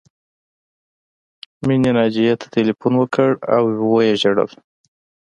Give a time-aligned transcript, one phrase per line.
[1.65, 3.63] مینې ناجیې ته ټیلیفون وکړ او
[3.93, 4.49] وژړل